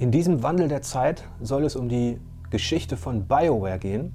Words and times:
In 0.00 0.12
diesem 0.12 0.44
Wandel 0.44 0.68
der 0.68 0.80
Zeit 0.80 1.24
soll 1.40 1.64
es 1.64 1.74
um 1.74 1.88
die 1.88 2.20
Geschichte 2.50 2.96
von 2.96 3.26
BioWare 3.26 3.80
gehen, 3.80 4.14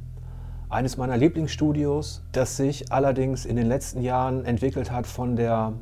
eines 0.70 0.96
meiner 0.96 1.18
Lieblingsstudios, 1.18 2.24
das 2.32 2.56
sich 2.56 2.94
allerdings 2.94 3.44
in 3.44 3.58
den 3.58 3.68
letzten 3.68 4.02
Jahren 4.02 4.46
entwickelt 4.46 4.92
hat 4.92 5.06
von, 5.06 5.36
der, 5.36 5.74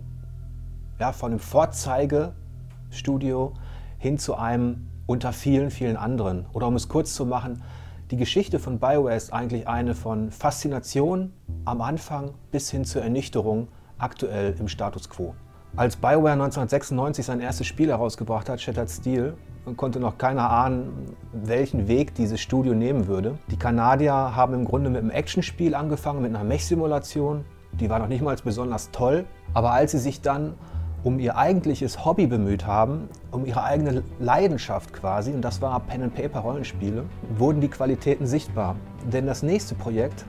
ja, 0.99 1.11
von 1.11 1.29
einem 1.29 1.39
Vorzeigestudio 1.39 3.53
hin 3.99 4.17
zu 4.17 4.33
einem 4.33 4.87
unter 5.05 5.33
vielen, 5.33 5.69
vielen 5.69 5.98
anderen. 5.98 6.47
Oder 6.52 6.65
um 6.65 6.75
es 6.75 6.89
kurz 6.89 7.13
zu 7.13 7.27
machen, 7.27 7.61
die 8.09 8.18
Geschichte 8.18 8.57
von 8.57 8.79
BioWare 8.79 9.15
ist 9.15 9.31
eigentlich 9.31 9.68
eine 9.68 9.93
von 9.93 10.31
Faszination 10.31 11.31
am 11.63 11.79
Anfang 11.79 12.33
bis 12.49 12.71
hin 12.71 12.86
zur 12.86 13.04
Ernüchterung 13.04 13.68
aktuell 13.99 14.55
im 14.57 14.68
Status 14.68 15.11
quo. 15.11 15.36
Als 15.75 15.95
BioWare 15.95 16.33
1996 16.33 17.23
sein 17.23 17.39
erstes 17.39 17.68
Spiel 17.68 17.89
herausgebracht 17.89 18.49
hat, 18.49 18.59
Shattered 18.59 18.89
Steel, 18.89 19.38
konnte 19.78 20.00
noch 20.00 20.18
keiner 20.18 20.50
ahnen, 20.50 21.16
welchen 21.32 21.88
Weg 21.88 22.16
dieses 22.16 22.41
Studio 22.41 22.73
nehmen 22.73 23.08
würde. 23.08 23.38
Die 23.49 23.58
Kanadier 23.58 24.13
haben 24.13 24.54
im 24.54 24.66
Grunde 24.66 24.90
mit 24.90 25.02
einem 25.02 25.12
Actionspiel 25.12 25.76
angefangen, 25.76 26.22
mit 26.22 26.35
einer 26.35 26.44
Mech-Simulation. 26.44 27.45
Die 27.73 27.90
war 27.90 27.99
noch 27.99 28.08
nicht 28.08 28.21
mal 28.21 28.35
besonders 28.44 28.91
toll. 28.91 29.26
Aber 29.54 29.71
als 29.71 29.91
sie 29.91 29.99
sich 29.99 30.21
dann 30.21 30.55
um 31.04 31.20
ihr 31.20 31.35
eigentliches 31.35 32.05
Hobby 32.05 32.27
bemüht 32.27 32.66
haben, 32.66 33.09
um 33.32 33.45
ihre 33.45 33.63
eigene 33.63 34.04
Leidenschaft 34.20 34.94
quasi, 34.94 35.32
und 35.32 35.41
das 35.41 35.62
war 35.62 35.80
Pen-and-Paper-Rollenspiele, 35.80 37.05
wurden 37.38 37.62
die 37.62 37.70
Qualitäten 37.70 38.27
sichtbar. 38.27 38.76
Denn 39.12 39.26
das 39.26 39.41
nächste 39.41 39.76
Projekt, 39.76 40.26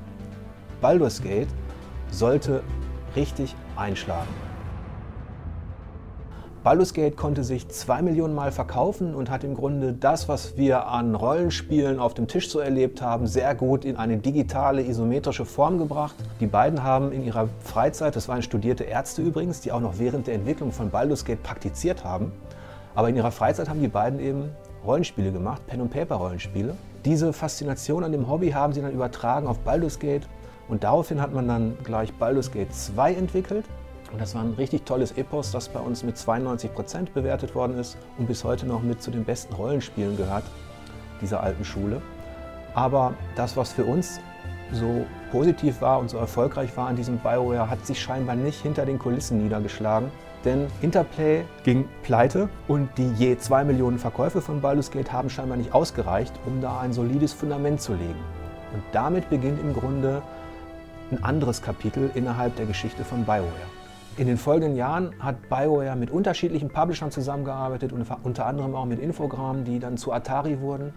Baldur's 0.80 1.22
Gate, 1.22 1.48
sollte 2.10 2.62
richtig 3.16 3.54
einschlagen. 3.76 4.51
Baldur's 6.62 6.94
Gate 6.94 7.16
konnte 7.16 7.42
sich 7.42 7.68
zwei 7.70 8.02
Millionen 8.02 8.36
Mal 8.36 8.52
verkaufen 8.52 9.16
und 9.16 9.30
hat 9.30 9.42
im 9.42 9.56
Grunde 9.56 9.92
das, 9.92 10.28
was 10.28 10.56
wir 10.56 10.86
an 10.86 11.16
Rollenspielen 11.16 11.98
auf 11.98 12.14
dem 12.14 12.28
Tisch 12.28 12.48
so 12.48 12.60
erlebt 12.60 13.02
haben, 13.02 13.26
sehr 13.26 13.56
gut 13.56 13.84
in 13.84 13.96
eine 13.96 14.18
digitale, 14.18 14.86
isometrische 14.86 15.44
Form 15.44 15.78
gebracht. 15.78 16.14
Die 16.38 16.46
beiden 16.46 16.84
haben 16.84 17.10
in 17.10 17.24
ihrer 17.24 17.48
Freizeit, 17.64 18.14
das 18.14 18.28
waren 18.28 18.42
studierte 18.42 18.84
Ärzte 18.84 19.22
übrigens, 19.22 19.60
die 19.60 19.72
auch 19.72 19.80
noch 19.80 19.98
während 19.98 20.28
der 20.28 20.34
Entwicklung 20.34 20.70
von 20.70 20.90
Baldur's 20.90 21.24
Gate 21.24 21.42
praktiziert 21.42 22.04
haben, 22.04 22.30
aber 22.94 23.08
in 23.08 23.16
ihrer 23.16 23.32
Freizeit 23.32 23.68
haben 23.68 23.80
die 23.80 23.88
beiden 23.88 24.20
eben 24.20 24.50
Rollenspiele 24.86 25.32
gemacht, 25.32 25.66
Pen-and-Paper-Rollenspiele. 25.66 26.76
Diese 27.04 27.32
Faszination 27.32 28.04
an 28.04 28.12
dem 28.12 28.28
Hobby 28.28 28.52
haben 28.52 28.72
sie 28.72 28.82
dann 28.82 28.92
übertragen 28.92 29.48
auf 29.48 29.58
Baldur's 29.58 29.98
Gate 29.98 30.28
und 30.68 30.84
daraufhin 30.84 31.20
hat 31.20 31.34
man 31.34 31.48
dann 31.48 31.76
gleich 31.82 32.12
Baldur's 32.12 32.52
Gate 32.52 32.72
2 32.72 33.14
entwickelt 33.14 33.64
und 34.12 34.20
das 34.20 34.34
war 34.34 34.42
ein 34.42 34.54
richtig 34.54 34.84
tolles 34.84 35.12
Epos, 35.12 35.50
das 35.50 35.68
bei 35.68 35.80
uns 35.80 36.02
mit 36.02 36.18
92 36.18 36.72
Prozent 36.74 37.14
bewertet 37.14 37.54
worden 37.54 37.78
ist 37.78 37.96
und 38.18 38.26
bis 38.26 38.44
heute 38.44 38.66
noch 38.66 38.82
mit 38.82 39.02
zu 39.02 39.10
den 39.10 39.24
besten 39.24 39.54
Rollenspielen 39.54 40.16
gehört, 40.16 40.44
dieser 41.20 41.42
alten 41.42 41.64
Schule. 41.64 42.02
Aber 42.74 43.14
das, 43.36 43.56
was 43.56 43.72
für 43.72 43.84
uns 43.84 44.20
so 44.72 45.04
positiv 45.30 45.80
war 45.80 45.98
und 45.98 46.10
so 46.10 46.18
erfolgreich 46.18 46.76
war 46.76 46.88
an 46.88 46.96
diesem 46.96 47.18
BioWare, 47.18 47.68
hat 47.68 47.86
sich 47.86 48.00
scheinbar 48.00 48.36
nicht 48.36 48.60
hinter 48.60 48.86
den 48.86 48.98
Kulissen 48.98 49.42
niedergeschlagen. 49.42 50.10
Denn 50.44 50.66
Interplay 50.80 51.44
ging 51.62 51.88
pleite 52.02 52.48
und 52.66 52.88
die 52.98 53.12
je 53.12 53.36
2 53.38 53.64
Millionen 53.64 53.98
Verkäufe 53.98 54.40
von 54.40 54.60
Baldur's 54.60 54.90
Gate 54.90 55.12
haben 55.12 55.30
scheinbar 55.30 55.56
nicht 55.56 55.72
ausgereicht, 55.72 56.32
um 56.46 56.60
da 56.60 56.80
ein 56.80 56.92
solides 56.92 57.32
Fundament 57.32 57.80
zu 57.80 57.92
legen. 57.92 58.18
Und 58.74 58.82
damit 58.92 59.30
beginnt 59.30 59.60
im 59.60 59.72
Grunde 59.72 60.22
ein 61.12 61.22
anderes 61.22 61.62
Kapitel 61.62 62.10
innerhalb 62.14 62.56
der 62.56 62.66
Geschichte 62.66 63.04
von 63.04 63.24
BioWare. 63.24 63.81
In 64.18 64.26
den 64.26 64.36
folgenden 64.36 64.76
Jahren 64.76 65.14
hat 65.20 65.48
BioWare 65.48 65.96
mit 65.96 66.10
unterschiedlichen 66.10 66.68
Publishern 66.68 67.10
zusammengearbeitet, 67.10 67.92
unter 67.92 68.44
anderem 68.44 68.74
auch 68.74 68.84
mit 68.84 69.00
Infogramm, 69.00 69.64
die 69.64 69.78
dann 69.78 69.96
zu 69.96 70.12
Atari 70.12 70.60
wurden. 70.60 70.92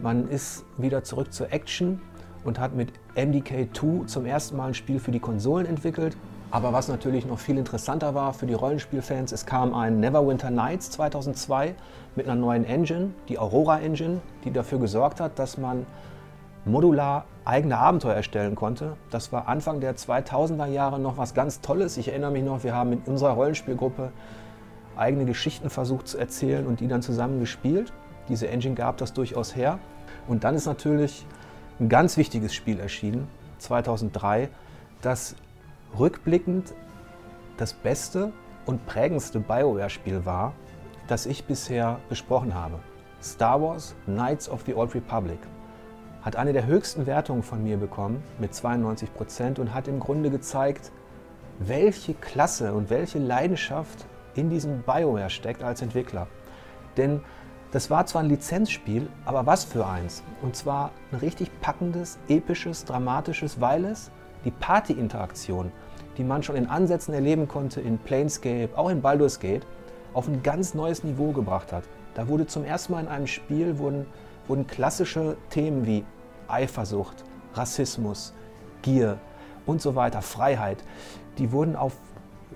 Man 0.00 0.28
ist 0.28 0.64
wieder 0.78 1.02
zurück 1.02 1.32
zur 1.32 1.52
Action 1.52 2.00
und 2.44 2.60
hat 2.60 2.72
mit 2.72 2.92
MDK2 3.16 4.06
zum 4.06 4.26
ersten 4.26 4.56
Mal 4.56 4.68
ein 4.68 4.74
Spiel 4.74 5.00
für 5.00 5.10
die 5.10 5.18
Konsolen 5.18 5.66
entwickelt. 5.66 6.16
Aber 6.52 6.72
was 6.72 6.86
natürlich 6.86 7.26
noch 7.26 7.40
viel 7.40 7.58
interessanter 7.58 8.14
war 8.14 8.32
für 8.32 8.46
die 8.46 8.54
Rollenspielfans, 8.54 9.32
es 9.32 9.44
kam 9.44 9.74
ein 9.74 9.98
Neverwinter 9.98 10.50
Nights 10.50 10.90
2002 10.92 11.74
mit 12.14 12.28
einer 12.28 12.40
neuen 12.40 12.64
Engine, 12.64 13.10
die 13.28 13.40
Aurora 13.40 13.80
Engine, 13.80 14.20
die 14.44 14.52
dafür 14.52 14.78
gesorgt 14.78 15.18
hat, 15.20 15.36
dass 15.36 15.58
man 15.58 15.84
modular 16.64 17.24
eigene 17.44 17.78
Abenteuer 17.78 18.14
erstellen 18.14 18.54
konnte. 18.54 18.96
Das 19.10 19.32
war 19.32 19.48
Anfang 19.48 19.80
der 19.80 19.96
2000er 19.96 20.66
Jahre 20.66 21.00
noch 21.00 21.18
was 21.18 21.34
ganz 21.34 21.60
Tolles. 21.60 21.96
Ich 21.96 22.08
erinnere 22.08 22.30
mich 22.30 22.44
noch, 22.44 22.62
wir 22.62 22.74
haben 22.74 22.92
in 22.92 23.00
unserer 23.06 23.32
Rollenspielgruppe 23.32 24.12
eigene 24.96 25.24
Geschichten 25.24 25.70
versucht 25.70 26.06
zu 26.06 26.18
erzählen 26.18 26.66
und 26.66 26.80
die 26.80 26.88
dann 26.88 27.02
zusammen 27.02 27.40
gespielt. 27.40 27.92
Diese 28.28 28.48
Engine 28.48 28.74
gab 28.74 28.98
das 28.98 29.12
durchaus 29.12 29.56
her. 29.56 29.78
Und 30.28 30.44
dann 30.44 30.54
ist 30.54 30.66
natürlich 30.66 31.26
ein 31.80 31.88
ganz 31.88 32.16
wichtiges 32.16 32.54
Spiel 32.54 32.78
erschienen, 32.78 33.26
2003, 33.58 34.48
das 35.00 35.34
rückblickend 35.98 36.74
das 37.56 37.72
beste 37.72 38.32
und 38.66 38.86
prägendste 38.86 39.40
BioWare-Spiel 39.40 40.24
war, 40.24 40.52
das 41.08 41.26
ich 41.26 41.44
bisher 41.44 41.98
besprochen 42.08 42.54
habe. 42.54 42.78
Star 43.20 43.60
Wars 43.60 43.94
Knights 44.04 44.48
of 44.48 44.62
the 44.66 44.74
Old 44.74 44.94
Republic 44.94 45.38
hat 46.22 46.36
eine 46.36 46.52
der 46.52 46.66
höchsten 46.66 47.06
Wertungen 47.06 47.42
von 47.42 47.62
mir 47.62 47.76
bekommen 47.76 48.22
mit 48.38 48.54
92 48.54 49.12
Prozent 49.12 49.58
und 49.58 49.74
hat 49.74 49.88
im 49.88 50.00
Grunde 50.00 50.30
gezeigt, 50.30 50.92
welche 51.58 52.14
Klasse 52.14 52.72
und 52.72 52.90
welche 52.90 53.18
Leidenschaft 53.18 54.06
in 54.34 54.48
diesem 54.48 54.82
BioWare 54.82 55.30
steckt 55.30 55.62
als 55.62 55.82
Entwickler. 55.82 56.28
Denn 56.96 57.20
das 57.72 57.90
war 57.90 58.06
zwar 58.06 58.22
ein 58.22 58.28
Lizenzspiel, 58.28 59.08
aber 59.24 59.46
was 59.46 59.64
für 59.64 59.86
eins. 59.86 60.22
Und 60.42 60.56
zwar 60.56 60.90
ein 61.10 61.18
richtig 61.18 61.50
packendes, 61.60 62.18
episches, 62.28 62.84
dramatisches, 62.84 63.60
weil 63.60 63.84
es 63.86 64.10
die 64.44 64.50
Party-Interaktion, 64.50 65.72
die 66.18 66.24
man 66.24 66.42
schon 66.42 66.56
in 66.56 66.66
Ansätzen 66.66 67.14
erleben 67.14 67.48
konnte 67.48 67.80
in 67.80 67.98
Planescape, 67.98 68.70
auch 68.76 68.90
in 68.90 69.00
Baldur's 69.00 69.40
Gate, 69.40 69.66
auf 70.12 70.28
ein 70.28 70.42
ganz 70.42 70.74
neues 70.74 71.02
Niveau 71.04 71.32
gebracht 71.32 71.72
hat. 71.72 71.84
Da 72.14 72.28
wurde 72.28 72.46
zum 72.46 72.64
ersten 72.64 72.92
Mal 72.92 73.00
in 73.00 73.08
einem 73.08 73.26
Spiel 73.26 73.78
wurden 73.78 74.06
wurden 74.48 74.66
klassische 74.66 75.36
Themen 75.50 75.86
wie 75.86 76.04
Eifersucht, 76.48 77.24
Rassismus, 77.54 78.34
Gier 78.82 79.18
und 79.66 79.80
so 79.80 79.94
weiter, 79.94 80.22
Freiheit, 80.22 80.84
die 81.38 81.52
wurden 81.52 81.76
auf 81.76 81.96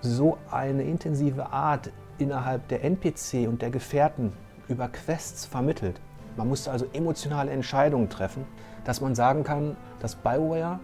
so 0.02 0.38
eine 0.50 0.82
intensive 0.82 1.52
Art 1.52 1.90
innerhalb 2.18 2.68
der 2.68 2.84
NPC 2.84 3.48
und 3.48 3.62
der 3.62 3.70
Gefährten 3.70 4.32
über 4.68 4.88
Quests 4.88 5.46
vermittelt. 5.46 6.00
Man 6.36 6.48
musste 6.48 6.70
also 6.70 6.86
emotionale 6.92 7.50
Entscheidungen 7.50 8.10
treffen, 8.10 8.44
dass 8.84 9.00
man 9.00 9.14
sagen 9.14 9.42
kann, 9.44 9.76
dass 10.00 10.14
BioWare 10.16 10.80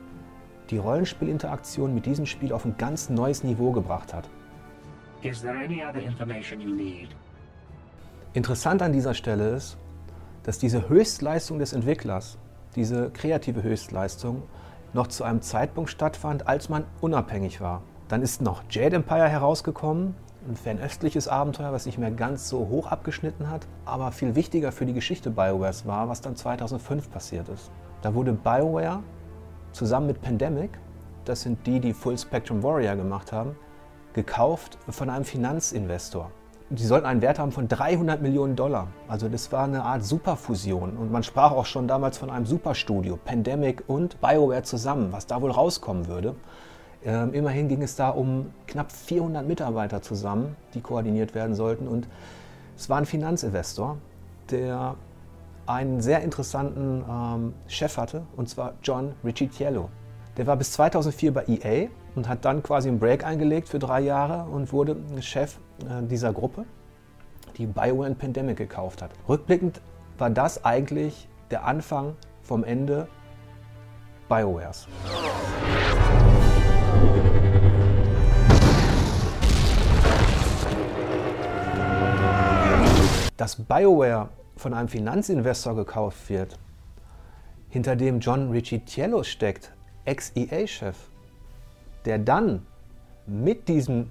die 0.71 0.79
Rollenspielinteraktion 0.79 1.95
mit 1.95 2.07
diesem 2.07 2.25
Spiel 2.25 2.53
auf 2.53 2.65
ein 2.65 2.77
ganz 2.79 3.11
neues 3.11 3.45
Niveau 3.45 3.73
gebracht 3.73 4.15
hat. 4.15 4.29
Interessant 8.33 8.81
an 8.81 8.93
dieser 8.93 9.15
Stelle 9.15 9.51
ist, 9.51 9.77
dass 10.45 10.59
diese 10.59 10.89
Höchstleistung 10.89 11.59
des 11.59 11.73
Entwicklers, 11.73 12.39
diese 12.75 13.11
kreative 13.11 13.63
Höchstleistung, 13.63 14.43
noch 14.93 15.07
zu 15.07 15.25
einem 15.25 15.41
Zeitpunkt 15.41 15.91
stattfand, 15.91 16.47
als 16.49 16.69
man 16.69 16.85
unabhängig 17.01 17.61
war. 17.61 17.83
Dann 18.09 18.23
ist 18.23 18.43
noch 18.43 18.63
Jade 18.71 18.97
Empire 18.97 19.29
herausgekommen, 19.29 20.15
ein 20.49 20.57
fernöstliches 20.57 21.29
Abenteuer, 21.29 21.73
was 21.73 21.87
nicht 21.87 21.99
mehr 21.99 22.11
ganz 22.11 22.49
so 22.49 22.69
hoch 22.69 22.89
abgeschnitten 22.89 23.49
hat, 23.49 23.67
aber 23.85 24.11
viel 24.13 24.35
wichtiger 24.35 24.73
für 24.73 24.85
die 24.85 24.93
Geschichte 24.93 25.31
BioWares 25.31 25.87
war, 25.87 26.09
was 26.09 26.21
dann 26.21 26.37
2005 26.37 27.11
passiert 27.11 27.49
ist. 27.49 27.71
Da 28.03 28.15
wurde 28.15 28.33
BioWare 28.33 29.03
zusammen 29.73 30.09
mit 30.09 30.21
Pandemic, 30.21 30.71
das 31.25 31.43
sind 31.43 31.65
die, 31.67 31.79
die 31.79 31.93
Full 31.93 32.19
Spectrum 32.19 32.63
Warrior 32.63 32.97
gemacht 32.97 33.33
haben, 33.33 33.57
gekauft 34.13 34.77
von 34.89 35.09
einem 35.09 35.25
Finanzinvestor 35.25 36.31
die 36.75 36.84
sollten 36.84 37.06
einen 37.06 37.21
Wert 37.21 37.38
haben 37.38 37.53
von 37.53 37.69
300 37.69 38.22
Millionen 38.22 38.56
Dollar. 38.56 38.88
Also 39.06 39.28
das 39.28 39.53
war 39.53 39.65
eine 39.65 39.83
Art 39.83 40.05
Superfusion. 40.05 40.97
Und 40.97 41.12
man 41.12 41.23
sprach 41.23 41.52
auch 41.52 41.67
schon 41.67 41.87
damals 41.87 42.17
von 42.17 42.31
einem 42.31 42.47
Superstudio, 42.47 43.19
Pandemic 43.23 43.85
und 43.88 44.20
BioWare 44.23 44.62
zusammen, 44.62 45.12
was 45.12 45.26
da 45.26 45.43
wohl 45.43 45.50
rauskommen 45.50 46.08
würde. 46.08 46.35
Ähm, 47.05 47.35
immerhin 47.35 47.69
ging 47.69 47.82
es 47.82 47.97
da 47.97 48.08
um 48.08 48.52
knapp 48.67 48.91
400 48.91 49.47
Mitarbeiter 49.47 50.00
zusammen, 50.00 50.56
die 50.73 50.81
koordiniert 50.81 51.35
werden 51.35 51.55
sollten. 51.55 51.87
Und 51.87 52.08
es 52.76 52.88
war 52.88 52.97
ein 52.97 53.06
Finanzinvestor, 53.06 53.99
der 54.50 54.94
einen 55.67 56.00
sehr 56.00 56.23
interessanten 56.23 57.05
ähm, 57.08 57.55
Chef 57.67 57.99
hatte, 57.99 58.23
und 58.37 58.49
zwar 58.49 58.75
John 58.82 59.12
Ricciello. 59.23 59.91
Der 60.38 60.46
war 60.46 60.56
bis 60.56 60.73
2004 60.73 61.34
bei 61.34 61.44
EA 61.46 61.88
und 62.14 62.26
hat 62.26 62.46
dann 62.46 62.62
quasi 62.62 62.88
einen 62.88 62.99
Break 62.99 63.23
eingelegt 63.23 63.69
für 63.69 63.79
drei 63.79 64.00
Jahre 64.00 64.50
und 64.50 64.73
wurde 64.73 64.96
Chef 65.20 65.58
äh, 65.81 66.02
dieser 66.06 66.32
Gruppe, 66.32 66.64
die 67.58 67.67
BioWare 67.67 68.06
and 68.06 68.19
Pandemic 68.19 68.56
gekauft 68.56 69.02
hat. 69.02 69.11
Rückblickend 69.29 69.82
war 70.17 70.31
das 70.31 70.64
eigentlich 70.64 71.29
der 71.50 71.67
Anfang 71.67 72.17
vom 72.40 72.64
Ende 72.64 73.08
BioWares. 74.31 74.88
Das 83.37 83.56
BioWare 83.56 84.31
von 84.56 84.73
einem 84.73 84.88
Finanzinvestor 84.88 85.76
gekauft 85.76 86.31
wird, 86.31 86.58
hinter 87.69 87.96
dem 87.96 88.20
John 88.20 88.50
Ricciello 88.50 89.25
steckt, 89.25 89.72
Ex-EA-Chef, 90.04 90.96
der 92.04 92.19
dann 92.19 92.66
mit 93.26 93.69
diesem 93.69 94.10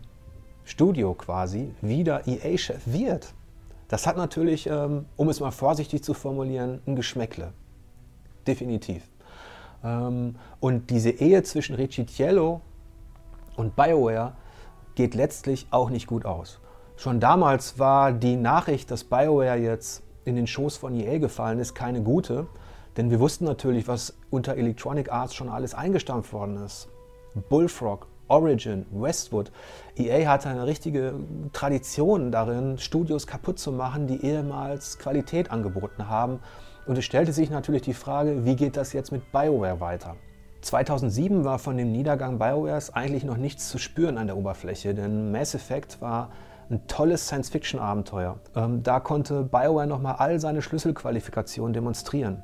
Studio 0.64 1.14
quasi 1.14 1.74
wieder 1.82 2.28
EA-Chef 2.28 2.82
wird, 2.86 3.34
das 3.92 4.08
hat 4.08 4.16
natürlich, 4.16 4.68
ähm, 4.68 5.06
um 5.18 5.28
es 5.28 5.42
mal 5.42 5.52
vorsichtig 5.52 6.02
zu 6.02 6.14
formulieren, 6.14 6.82
ein 6.88 6.96
Geschmäckle. 6.96 7.52
Definitiv. 8.48 9.04
Ähm, 9.84 10.36
und 10.62 10.90
diese 10.90 11.10
Ehe 11.10 11.44
zwischen 11.44 11.76
Ricciello 11.76 12.62
und 13.58 13.76
BioWare 13.76 14.34
geht 14.96 15.14
letztlich 15.14 15.68
auch 15.72 15.90
nicht 15.90 16.08
gut 16.08 16.26
aus. 16.26 16.60
Schon 16.96 17.20
damals 17.20 17.80
war 17.80 18.14
die 18.14 18.38
Nachricht, 18.38 18.92
dass 18.92 19.04
BioWare 19.04 19.58
jetzt 19.58 20.04
in 20.24 20.38
den 20.38 20.48
Schoß 20.48 20.78
von 20.78 20.96
EA 20.96 21.18
gefallen 21.18 21.60
ist, 21.60 21.74
keine 21.74 22.02
gute. 22.02 22.48
Denn 22.98 23.10
wir 23.10 23.20
wussten 23.20 23.46
natürlich, 23.46 23.88
was 23.88 24.16
unter 24.30 24.58
Electronic 24.58 25.12
Arts 25.12 25.34
schon 25.34 25.50
alles 25.50 25.74
eingestampft 25.74 26.34
worden 26.34 26.58
ist. 26.58 26.90
Bullfrog, 27.50 28.08
Origin, 28.28 28.86
Westwood. 28.92 29.52
EA 29.98 30.28
hatte 30.30 30.50
eine 30.50 30.66
richtige 30.66 31.14
Tradition 31.54 32.32
darin, 32.32 32.78
Studios 32.78 33.28
kaputt 33.28 33.60
zu 33.60 33.72
machen, 33.72 34.08
die 34.08 34.26
ehemals 34.26 34.98
Qualität 35.00 35.52
angeboten 35.52 36.08
haben. 36.08 36.40
Und 36.88 36.98
es 36.98 37.06
stellte 37.06 37.34
sich 37.34 37.50
natürlich 37.50 37.82
die 37.82 37.94
Frage, 37.94 38.46
wie 38.46 38.56
geht 38.56 38.78
das 38.78 38.94
jetzt 38.94 39.12
mit 39.12 39.32
BioWare 39.32 39.80
weiter? 39.80 40.16
2007 40.62 41.44
war 41.44 41.60
von 41.60 41.78
dem 41.78 41.92
Niedergang 41.92 42.40
BioWares 42.40 42.94
eigentlich 42.94 43.24
noch 43.24 43.38
nichts 43.38 43.70
zu 43.70 43.78
spüren 43.78 44.18
an 44.18 44.28
der 44.28 44.38
Oberfläche, 44.38 44.94
denn 44.94 45.32
Mass 45.32 45.56
Effect 45.56 46.02
war 46.02 46.30
ein 46.70 46.88
tolles 46.88 47.28
Science-Fiction-Abenteuer. 47.28 48.40
Ähm, 48.56 48.82
da 48.82 49.00
konnte 49.00 49.44
BioWare 49.44 49.88
nochmal 49.88 50.16
all 50.20 50.40
seine 50.40 50.62
Schlüsselqualifikationen 50.62 51.74
demonstrieren. 51.74 52.44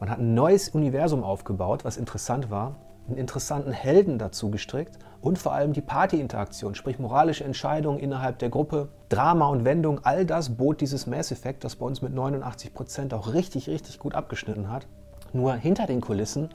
Man 0.00 0.10
hat 0.10 0.20
ein 0.20 0.34
neues 0.34 0.68
Universum 0.68 1.24
aufgebaut, 1.24 1.84
was 1.84 1.96
interessant 1.96 2.50
war, 2.50 2.76
einen 3.08 3.16
interessanten 3.16 3.72
Helden 3.72 4.18
dazu 4.18 4.50
gestrickt 4.50 4.98
und 5.20 5.38
vor 5.38 5.52
allem 5.52 5.72
die 5.72 5.80
Party-Interaktion, 5.80 6.76
sprich 6.76 7.00
moralische 7.00 7.42
Entscheidungen 7.42 7.98
innerhalb 7.98 8.38
der 8.38 8.48
Gruppe, 8.48 8.90
Drama 9.08 9.48
und 9.48 9.64
Wendung, 9.64 10.00
all 10.04 10.24
das 10.24 10.50
bot 10.50 10.80
dieses 10.80 11.08
Mass 11.08 11.32
Effect, 11.32 11.64
das 11.64 11.74
bei 11.74 11.84
uns 11.84 12.00
mit 12.00 12.14
89 12.14 12.74
Prozent 12.74 13.12
auch 13.12 13.32
richtig, 13.32 13.68
richtig 13.68 13.98
gut 13.98 14.14
abgeschnitten 14.14 14.70
hat. 14.70 14.86
Nur 15.32 15.54
hinter 15.54 15.86
den 15.86 16.00
Kulissen 16.00 16.50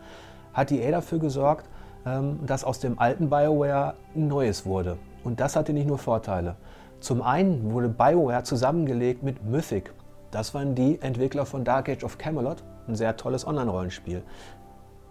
hat 0.53 0.69
die 0.69 0.79
EA 0.81 0.91
dafür 0.91 1.19
gesorgt, 1.19 1.67
ähm, 2.05 2.39
dass 2.45 2.63
aus 2.63 2.79
dem 2.79 2.97
alten 2.97 3.29
BioWare 3.29 3.95
ein 4.15 4.27
neues 4.27 4.65
wurde. 4.65 4.97
Und 5.23 5.41
das 5.41 5.55
hatte 5.57 5.73
nicht 5.73 5.87
nur 5.87 5.97
Vorteile. 5.97 6.55
Zum 7.01 7.21
einen 7.21 7.73
wurde 7.73 7.89
BioWare 7.89 8.43
zusammengelegt 8.43 9.21
mit 9.21 9.43
Mythic. 9.43 9.93
Das 10.31 10.53
waren 10.53 10.75
die 10.75 11.01
Entwickler 11.01 11.45
von 11.45 11.63
Dark 11.65 11.89
Age 11.89 12.03
of 12.03 12.17
Camelot, 12.17 12.63
ein 12.87 12.95
sehr 12.95 13.15
tolles 13.17 13.45
Online-Rollenspiel. 13.45 14.23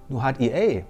Nur 0.08 0.22
hat 0.22 0.40
EA 0.40 0.82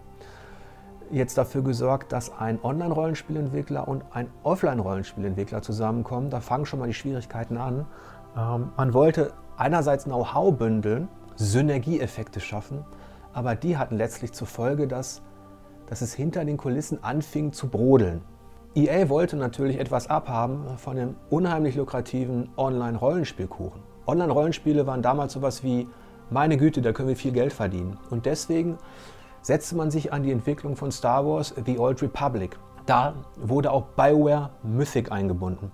jetzt 1.11 1.37
dafür 1.37 1.63
gesorgt, 1.63 2.13
dass 2.13 2.33
ein 2.33 2.59
Online-Rollenspielentwickler 2.63 3.87
und 3.87 4.05
ein 4.13 4.29
Offline-Rollenspielentwickler 4.43 5.63
zusammenkommen. 5.63 6.31
Da 6.31 6.41
fangen 6.41 6.67
schon 6.67 6.79
mal 6.79 6.87
die 6.87 6.95
Schwierigkeiten 6.95 7.57
an. 7.57 7.87
Ähm, 8.37 8.73
man 8.77 8.95
wollte 8.95 9.33
einerseits 9.57 10.05
Know-how 10.05 10.57
bündeln, 10.57 11.09
Synergieeffekte 11.37 12.41
schaffen, 12.41 12.85
aber 13.33 13.55
die 13.55 13.77
hatten 13.77 13.97
letztlich 13.97 14.33
zur 14.33 14.47
Folge, 14.47 14.89
dass, 14.89 15.23
dass 15.87 16.01
es 16.01 16.15
hinter 16.15 16.45
den 16.45 16.57
Kulissen 16.57 17.03
anfing 17.05 17.53
zu 17.53 17.69
brodeln. 17.69 18.23
EA 18.75 19.11
wollte 19.11 19.37
natürlich 19.37 19.79
etwas 19.79 20.09
abhaben 20.09 20.79
von 20.79 20.97
dem 20.97 21.17
unheimlich 21.29 21.77
lukrativen 21.77 22.49
Online-Rollenspielkuchen. 22.57 23.83
Online-Rollenspiele 24.07 24.87
waren 24.87 25.03
damals 25.03 25.35
sowas 25.35 25.63
wie, 25.63 25.89
meine 26.31 26.57
Güte, 26.57 26.83
da 26.83 26.93
können 26.93 27.09
wir 27.09 27.17
viel 27.17 27.33
Geld 27.33 27.53
verdienen. 27.53 27.99
Und 28.11 28.27
deswegen 28.27 28.79
setzte 29.43 29.77
man 29.77 29.91
sich 29.91 30.13
an 30.13 30.23
die 30.23 30.33
Entwicklung 30.33 30.77
von 30.77 30.93
Star 30.93 31.27
Wars 31.27 31.55
The 31.65 31.79
Old 31.79 32.03
Republic. 32.03 32.59
Da 32.87 33.15
wurde 33.37 33.71
auch 33.71 33.85
BioWare 33.97 34.51
Mythic 34.63 35.13
eingebunden. 35.13 35.71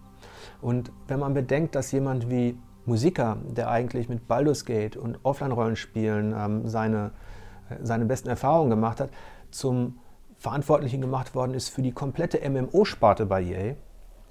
Und 0.60 0.92
wenn 1.06 1.20
man 1.20 1.34
bedenkt, 1.34 1.74
dass 1.74 1.92
jemand 1.92 2.30
wie 2.30 2.58
Musiker, 2.86 3.36
der 3.44 3.70
eigentlich 3.70 4.08
mit 4.08 4.26
Baldur's 4.26 4.64
Gate 4.64 4.96
und 4.96 5.18
Offline-Rollenspielen 5.22 6.34
ähm, 6.36 6.68
seine, 6.68 7.12
äh, 7.68 7.76
seine 7.82 8.06
besten 8.06 8.28
Erfahrungen 8.28 8.70
gemacht 8.70 9.00
hat, 9.00 9.10
zum 9.50 9.98
Verantwortlichen 10.38 11.00
gemacht 11.00 11.34
worden 11.34 11.54
ist 11.54 11.68
für 11.68 11.82
die 11.82 11.92
komplette 11.92 12.38
MMO-Sparte 12.48 13.26
bei 13.26 13.42
EA 13.42 13.74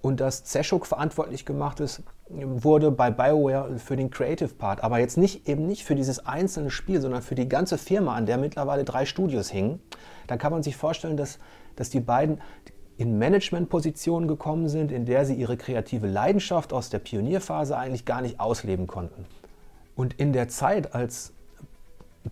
und 0.07 0.21
dass 0.21 0.45
Zeschuk 0.45 0.85
verantwortlich 0.85 1.43
gemacht 1.43 1.81
ist, 1.81 2.01
wurde 2.29 2.91
bei 2.91 3.11
BioWare 3.11 3.77
für 3.77 3.97
den 3.97 4.09
Creative 4.09 4.47
Part, 4.53 4.81
aber 4.81 4.99
jetzt 4.99 5.17
nicht 5.17 5.49
eben 5.49 5.67
nicht 5.67 5.83
für 5.83 5.95
dieses 5.95 6.25
einzelne 6.25 6.69
Spiel, 6.69 7.01
sondern 7.01 7.21
für 7.21 7.35
die 7.35 7.49
ganze 7.49 7.77
Firma, 7.77 8.15
an 8.15 8.25
der 8.25 8.37
mittlerweile 8.37 8.85
drei 8.85 9.05
Studios 9.05 9.49
hingen. 9.49 9.81
Dann 10.27 10.39
kann 10.39 10.53
man 10.53 10.63
sich 10.63 10.77
vorstellen, 10.77 11.17
dass, 11.17 11.39
dass 11.75 11.89
die 11.89 11.99
beiden 11.99 12.39
in 12.95 13.19
Managementpositionen 13.19 14.29
gekommen 14.29 14.69
sind, 14.69 14.93
in 14.93 15.05
der 15.05 15.25
sie 15.25 15.33
ihre 15.33 15.57
kreative 15.57 16.07
Leidenschaft 16.07 16.71
aus 16.71 16.89
der 16.89 16.99
Pionierphase 16.99 17.77
eigentlich 17.77 18.05
gar 18.05 18.21
nicht 18.21 18.39
ausleben 18.39 18.87
konnten. 18.87 19.25
Und 19.97 20.13
in 20.13 20.31
der 20.31 20.47
Zeit, 20.47 20.95
als 20.95 21.33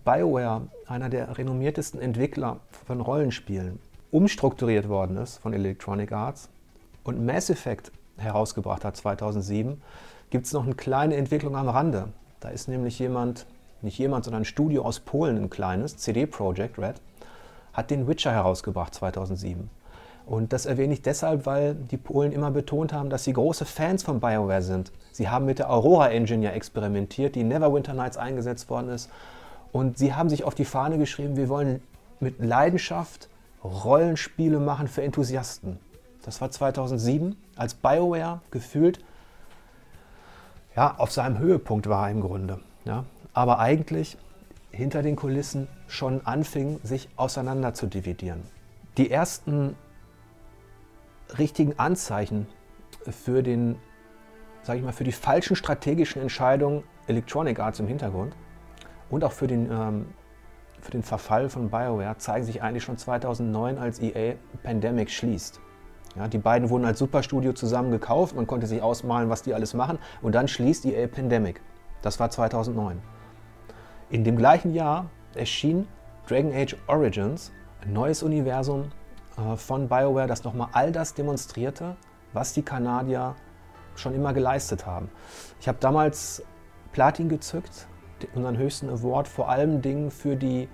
BioWare, 0.02 0.68
einer 0.86 1.10
der 1.10 1.36
renommiertesten 1.36 2.00
Entwickler 2.00 2.60
von 2.86 3.02
Rollenspielen, 3.02 3.80
umstrukturiert 4.10 4.88
worden 4.88 5.18
ist 5.18 5.36
von 5.36 5.52
Electronic 5.52 6.12
Arts 6.12 6.48
und 7.06 7.24
Mass 7.24 7.50
Effect 7.50 7.92
herausgebracht 8.16 8.84
hat 8.84 8.96
2007, 8.96 9.80
gibt 10.30 10.46
es 10.46 10.52
noch 10.52 10.64
eine 10.64 10.74
kleine 10.74 11.16
Entwicklung 11.16 11.56
am 11.56 11.68
Rande. 11.68 12.08
Da 12.40 12.48
ist 12.48 12.68
nämlich 12.68 12.98
jemand, 12.98 13.46
nicht 13.82 13.98
jemand, 13.98 14.24
sondern 14.24 14.42
ein 14.42 14.46
Studio 14.46 14.84
aus 14.84 15.00
Polen, 15.00 15.36
ein 15.36 15.50
kleines, 15.50 15.96
CD 15.96 16.26
Projekt 16.26 16.78
Red, 16.78 17.00
hat 17.72 17.90
den 17.90 18.08
Witcher 18.08 18.32
herausgebracht 18.32 18.94
2007. 18.94 19.70
Und 20.26 20.52
das 20.52 20.66
erwähne 20.66 20.94
ich 20.94 21.02
deshalb, 21.02 21.46
weil 21.46 21.74
die 21.76 21.96
Polen 21.96 22.32
immer 22.32 22.50
betont 22.50 22.92
haben, 22.92 23.10
dass 23.10 23.22
sie 23.22 23.32
große 23.32 23.64
Fans 23.64 24.02
von 24.02 24.18
BioWare 24.18 24.62
sind. 24.62 24.90
Sie 25.12 25.28
haben 25.28 25.44
mit 25.44 25.60
der 25.60 25.70
Aurora 25.70 26.10
Engine 26.10 26.44
ja 26.44 26.50
experimentiert, 26.50 27.36
die 27.36 27.42
in 27.42 27.48
Neverwinter 27.48 27.94
Nights 27.94 28.16
eingesetzt 28.16 28.68
worden 28.68 28.88
ist. 28.88 29.08
Und 29.70 29.98
sie 29.98 30.14
haben 30.14 30.28
sich 30.28 30.42
auf 30.42 30.56
die 30.56 30.64
Fahne 30.64 30.98
geschrieben, 30.98 31.36
wir 31.36 31.48
wollen 31.48 31.80
mit 32.18 32.44
Leidenschaft 32.44 33.28
Rollenspiele 33.62 34.58
machen 34.58 34.88
für 34.88 35.02
Enthusiasten. 35.02 35.78
Das 36.26 36.40
war 36.40 36.50
2007, 36.50 37.36
als 37.56 37.74
BioWare 37.74 38.40
gefühlt 38.50 39.02
ja, 40.74 40.94
auf 40.98 41.10
seinem 41.10 41.38
Höhepunkt 41.38 41.88
war 41.88 42.10
im 42.10 42.20
Grunde. 42.20 42.60
Ja. 42.84 43.04
Aber 43.32 43.60
eigentlich 43.60 44.18
hinter 44.70 45.02
den 45.02 45.16
Kulissen 45.16 45.68
schon 45.86 46.26
anfing, 46.26 46.80
sich 46.82 47.08
auseinander 47.16 47.72
zu 47.72 47.86
dividieren. 47.86 48.42
Die 48.98 49.10
ersten 49.10 49.76
richtigen 51.38 51.78
Anzeichen 51.78 52.46
für 53.04 53.42
den, 53.42 53.76
sage 54.62 54.80
ich 54.80 54.84
mal, 54.84 54.92
für 54.92 55.04
die 55.04 55.12
falschen 55.12 55.56
strategischen 55.56 56.20
Entscheidungen 56.20 56.82
Electronic 57.06 57.60
Arts 57.60 57.78
im 57.78 57.86
Hintergrund 57.86 58.34
und 59.10 59.22
auch 59.22 59.32
für 59.32 59.46
den, 59.46 59.70
ähm, 59.70 60.06
für 60.80 60.90
den 60.90 61.04
Verfall 61.04 61.48
von 61.48 61.70
BioWare 61.70 62.18
zeigen 62.18 62.44
sich 62.44 62.62
eigentlich 62.62 62.82
schon 62.82 62.98
2009, 62.98 63.78
als 63.78 64.00
EA 64.00 64.34
Pandemic 64.64 65.10
schließt. 65.10 65.60
Ja, 66.16 66.28
die 66.28 66.38
beiden 66.38 66.70
wurden 66.70 66.86
als 66.86 66.98
Superstudio 66.98 67.52
zusammen 67.52 67.90
gekauft, 67.90 68.34
man 68.34 68.46
konnte 68.46 68.66
sich 68.66 68.80
ausmalen, 68.80 69.28
was 69.28 69.42
die 69.42 69.52
alles 69.52 69.74
machen 69.74 69.98
und 70.22 70.34
dann 70.34 70.48
schließt 70.48 70.86
EA 70.86 71.06
Pandemic. 71.08 71.60
Das 72.00 72.18
war 72.20 72.30
2009. 72.30 73.00
In 74.08 74.24
dem 74.24 74.36
gleichen 74.36 74.72
Jahr 74.72 75.10
erschien 75.34 75.86
Dragon 76.26 76.52
Age 76.54 76.76
Origins, 76.86 77.52
ein 77.82 77.92
neues 77.92 78.22
Universum 78.22 78.92
äh, 79.36 79.56
von 79.56 79.88
BioWare, 79.88 80.26
das 80.26 80.44
nochmal 80.44 80.68
all 80.72 80.90
das 80.90 81.14
demonstrierte, 81.14 81.96
was 82.32 82.52
die 82.52 82.62
Kanadier 82.62 83.34
schon 83.94 84.14
immer 84.14 84.32
geleistet 84.32 84.86
haben. 84.86 85.10
Ich 85.60 85.68
habe 85.68 85.78
damals 85.80 86.42
Platin 86.92 87.28
gezückt, 87.28 87.86
unseren 88.34 88.56
höchsten 88.56 88.88
Award, 88.88 89.28
vor 89.28 89.48
allem 89.48 89.82
Dingen 89.82 90.10
für 90.10 90.36
die, 90.36 90.68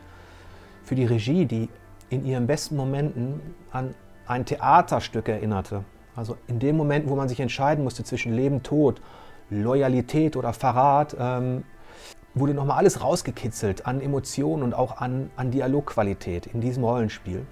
für 0.84 0.94
die 0.94 1.04
Regie, 1.04 1.46
die 1.46 1.68
in 2.10 2.24
ihren 2.24 2.46
besten 2.46 2.76
Momenten 2.76 3.40
an 3.72 3.94
ein 4.26 4.44
Theaterstück 4.44 5.28
erinnerte. 5.28 5.84
Also 6.14 6.36
in 6.46 6.58
dem 6.58 6.76
Moment, 6.76 7.08
wo 7.08 7.16
man 7.16 7.28
sich 7.28 7.40
entscheiden 7.40 7.84
musste 7.84 8.04
zwischen 8.04 8.32
Leben, 8.34 8.62
Tod, 8.62 9.00
Loyalität 9.50 10.36
oder 10.36 10.52
Verrat, 10.52 11.16
ähm, 11.18 11.64
wurde 12.34 12.54
nochmal 12.54 12.78
alles 12.78 13.02
rausgekitzelt 13.02 13.86
an 13.86 14.00
Emotionen 14.00 14.62
und 14.62 14.74
auch 14.74 14.98
an, 14.98 15.30
an 15.36 15.50
Dialogqualität 15.50 16.46
in 16.46 16.60
diesem 16.60 16.84
Rollenspiel. 16.84 17.46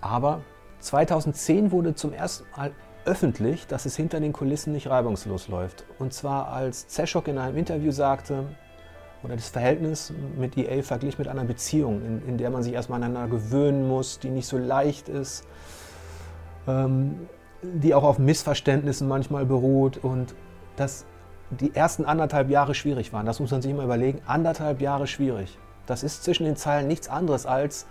Aber 0.00 0.42
2010 0.80 1.72
wurde 1.72 1.94
zum 1.94 2.12
ersten 2.12 2.44
Mal 2.56 2.72
öffentlich, 3.04 3.66
dass 3.66 3.86
es 3.86 3.96
hinter 3.96 4.20
den 4.20 4.32
Kulissen 4.32 4.72
nicht 4.72 4.88
reibungslos 4.88 5.48
läuft. 5.48 5.84
Und 5.98 6.12
zwar 6.12 6.48
als 6.48 6.88
Zeschok 6.88 7.28
in 7.28 7.38
einem 7.38 7.56
Interview 7.56 7.90
sagte, 7.90 8.44
oder 9.22 9.36
das 9.36 9.48
Verhältnis 9.48 10.12
mit 10.36 10.56
EA 10.56 10.82
verglich 10.82 11.18
mit 11.18 11.28
einer 11.28 11.44
Beziehung, 11.44 12.02
in, 12.02 12.28
in 12.28 12.38
der 12.38 12.50
man 12.50 12.62
sich 12.62 12.72
erstmal 12.72 13.02
aneinander 13.02 13.28
gewöhnen 13.28 13.86
muss, 13.86 14.18
die 14.18 14.30
nicht 14.30 14.46
so 14.46 14.58
leicht 14.58 15.08
ist, 15.08 15.44
ähm, 16.66 17.28
die 17.62 17.94
auch 17.94 18.02
auf 18.02 18.18
Missverständnissen 18.18 19.06
manchmal 19.06 19.46
beruht 19.46 19.98
und 19.98 20.34
dass 20.76 21.04
die 21.50 21.74
ersten 21.74 22.04
anderthalb 22.04 22.50
Jahre 22.50 22.74
schwierig 22.74 23.12
waren. 23.12 23.26
Das 23.26 23.38
muss 23.38 23.50
man 23.50 23.62
sich 23.62 23.70
immer 23.70 23.84
überlegen. 23.84 24.20
Anderthalb 24.26 24.80
Jahre 24.80 25.06
schwierig. 25.06 25.58
Das 25.86 26.02
ist 26.02 26.24
zwischen 26.24 26.44
den 26.44 26.56
Zeilen 26.56 26.88
nichts 26.88 27.08
anderes 27.08 27.46
als, 27.46 27.86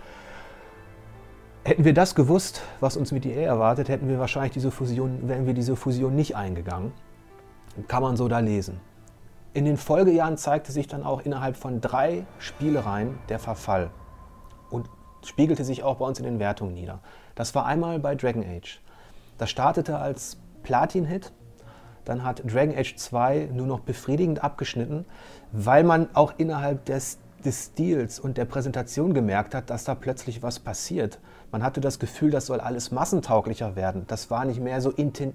hätten 1.64 1.84
wir 1.84 1.94
das 1.94 2.14
gewusst, 2.14 2.62
was 2.80 2.96
uns 2.96 3.12
mit 3.12 3.24
EA 3.24 3.42
erwartet, 3.42 3.88
hätten 3.88 4.08
wir 4.08 4.18
wahrscheinlich 4.18 4.52
diese 4.52 4.70
Fusion, 4.70 5.28
wären 5.28 5.46
wir 5.46 5.54
diese 5.54 5.76
Fusion 5.76 6.14
nicht 6.14 6.36
eingegangen. 6.36 6.92
Kann 7.88 8.02
man 8.02 8.16
so 8.16 8.28
da 8.28 8.40
lesen. 8.40 8.80
In 9.54 9.66
den 9.66 9.76
Folgejahren 9.76 10.38
zeigte 10.38 10.72
sich 10.72 10.86
dann 10.86 11.02
auch 11.02 11.20
innerhalb 11.20 11.56
von 11.56 11.82
drei 11.82 12.24
Spielereien 12.38 13.18
der 13.28 13.38
Verfall 13.38 13.90
und 14.70 14.88
spiegelte 15.24 15.64
sich 15.64 15.82
auch 15.82 15.96
bei 15.96 16.06
uns 16.06 16.18
in 16.18 16.24
den 16.24 16.38
Wertungen 16.38 16.72
nieder. 16.72 17.00
Das 17.34 17.54
war 17.54 17.66
einmal 17.66 17.98
bei 17.98 18.14
Dragon 18.14 18.42
Age. 18.42 18.80
Das 19.36 19.50
startete 19.50 19.98
als 19.98 20.38
Platin-Hit, 20.62 21.32
dann 22.06 22.24
hat 22.24 22.42
Dragon 22.50 22.76
Age 22.76 22.96
2 22.96 23.50
nur 23.52 23.66
noch 23.66 23.80
befriedigend 23.80 24.42
abgeschnitten, 24.42 25.04
weil 25.52 25.84
man 25.84 26.08
auch 26.14 26.32
innerhalb 26.38 26.86
des, 26.86 27.18
des 27.44 27.66
Stils 27.66 28.18
und 28.18 28.38
der 28.38 28.46
Präsentation 28.46 29.12
gemerkt 29.12 29.54
hat, 29.54 29.68
dass 29.68 29.84
da 29.84 29.94
plötzlich 29.94 30.42
was 30.42 30.60
passiert. 30.60 31.18
Man 31.50 31.62
hatte 31.62 31.82
das 31.82 31.98
Gefühl, 31.98 32.30
das 32.30 32.46
soll 32.46 32.60
alles 32.60 32.90
massentauglicher 32.90 33.76
werden. 33.76 34.04
Das 34.06 34.30
war 34.30 34.46
nicht 34.46 34.60
mehr 34.60 34.80
so, 34.80 34.90
intim, 34.90 35.34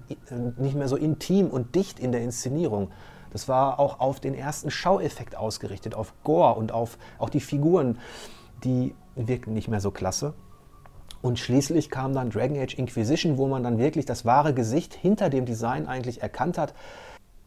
nicht 0.56 0.74
mehr 0.74 0.88
so 0.88 0.96
intim 0.96 1.48
und 1.48 1.76
dicht 1.76 2.00
in 2.00 2.10
der 2.10 2.22
Inszenierung. 2.22 2.90
Das 3.30 3.48
war 3.48 3.78
auch 3.78 4.00
auf 4.00 4.20
den 4.20 4.34
ersten 4.34 4.70
Schaueffekt 4.70 5.36
ausgerichtet, 5.36 5.94
auf 5.94 6.12
Gore 6.24 6.54
und 6.54 6.72
auf 6.72 6.98
auch 7.18 7.30
die 7.30 7.40
Figuren, 7.40 7.98
die 8.64 8.94
wirkten 9.14 9.52
nicht 9.52 9.68
mehr 9.68 9.80
so 9.80 9.90
klasse. 9.90 10.34
Und 11.20 11.38
schließlich 11.38 11.90
kam 11.90 12.12
dann 12.12 12.30
Dragon 12.30 12.58
Age 12.58 12.74
Inquisition, 12.74 13.38
wo 13.38 13.48
man 13.48 13.62
dann 13.62 13.78
wirklich 13.78 14.06
das 14.06 14.24
wahre 14.24 14.54
Gesicht 14.54 14.94
hinter 14.94 15.30
dem 15.30 15.46
Design 15.46 15.86
eigentlich 15.86 16.22
erkannt 16.22 16.58
hat. 16.58 16.74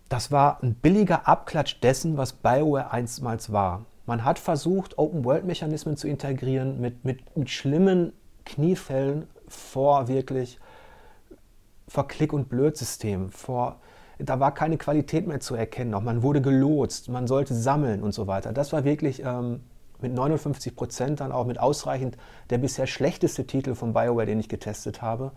Das 0.10 0.32
war 0.32 0.62
ein 0.62 0.74
billiger 0.74 1.28
Abklatsch 1.28 1.78
dessen, 1.82 2.18
was 2.18 2.34
BioWare 2.34 2.92
einstmals 2.92 3.54
war. 3.54 3.86
Man 4.06 4.26
hat 4.26 4.40
versucht, 4.40 4.98
Open-World-Mechanismen 4.98 5.96
zu 5.96 6.08
integrieren 6.08 6.82
mit, 6.82 7.06
mit, 7.06 7.38
mit 7.38 7.50
schlimmen 7.50 8.12
Kniefällen 8.44 9.28
vor 9.48 10.08
wirklich 10.10 10.60
vor 11.88 12.08
Klick- 12.08 12.34
und 12.34 12.48
Blödsystemen, 12.48 13.32
vor 13.32 13.80
da 14.24 14.40
war 14.40 14.54
keine 14.54 14.78
Qualität 14.78 15.28
mehr 15.28 15.40
zu 15.40 15.56
erkennen. 15.56 15.94
Auch 15.94 16.02
man 16.02 16.24
wurde 16.24 16.42
gelotst, 16.42 17.10
man 17.10 17.28
sollte 17.28 17.54
sammeln 17.54 18.04
und 18.04 18.14
so 18.14 18.28
weiter. 18.28 18.54
Das 18.54 18.74
war 18.74 18.84
wirklich 18.84 19.24
ähm, 19.24 19.62
mit 20.02 20.14
59 20.14 20.76
Prozent 20.76 21.20
dann 21.20 21.32
auch 21.32 21.46
mit 21.46 21.60
ausreichend 21.60 22.18
der 22.50 22.58
bisher 22.58 22.88
schlechteste 22.88 23.46
Titel 23.46 23.76
von 23.76 23.94
BioWare, 23.94 24.26
den 24.26 24.40
ich 24.40 24.50
getestet 24.50 25.02
habe. 25.02 25.32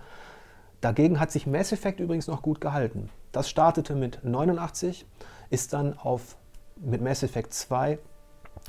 Dagegen 0.81 1.19
hat 1.19 1.31
sich 1.31 1.47
Mass 1.47 1.73
Effect 1.73 2.01
übrigens 2.01 2.27
noch 2.27 2.43
gut 2.43 2.61
gehalten. 2.61 3.09
Das 3.33 3.49
startete 3.49 3.95
mit 3.95 4.23
89, 4.23 5.07
ist 5.51 5.73
dann 5.73 5.99
auf, 5.99 6.37
mit 6.77 7.01
Mass 7.01 7.23
Effect 7.23 7.53
2 7.55 7.99